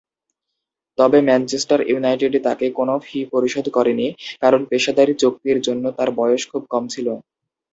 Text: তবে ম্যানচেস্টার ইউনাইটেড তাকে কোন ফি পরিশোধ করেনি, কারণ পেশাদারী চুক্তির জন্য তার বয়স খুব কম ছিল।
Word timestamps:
তবে 0.97 1.17
ম্যানচেস্টার 1.27 1.79
ইউনাইটেড 1.83 2.33
তাকে 2.47 2.65
কোন 2.77 2.89
ফি 3.05 3.19
পরিশোধ 3.33 3.65
করেনি, 3.77 4.07
কারণ 4.41 4.61
পেশাদারী 4.69 5.13
চুক্তির 5.21 5.57
জন্য 5.67 5.83
তার 5.97 6.09
বয়স 6.19 6.43
খুব 6.51 6.63
কম 6.73 6.83
ছিল। 6.93 7.07